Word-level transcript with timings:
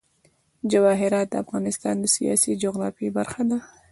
جواهرات 0.71 1.27
د 1.29 1.35
افغانستان 1.43 1.95
د 1.99 2.05
سیاسي 2.15 2.51
جغرافیه 2.63 3.11
برخه 3.17 3.41
ده. 3.49 3.57